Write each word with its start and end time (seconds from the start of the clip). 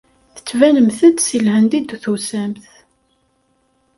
Tettbanemt-d 0.35 1.17
seg 1.27 1.41
Lhend 1.45 1.71
i 1.79 1.81
d-tusamt. 1.81 2.65